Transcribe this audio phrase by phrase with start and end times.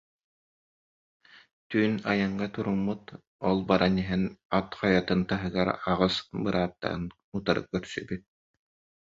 [1.69, 3.03] Түүн айаҥҥа туруммут,
[3.49, 4.23] ол баран иһэн
[4.59, 7.03] Ат Хайатын таһыгар аҕыс бырааттарын
[7.35, 8.23] утары көрсүбүт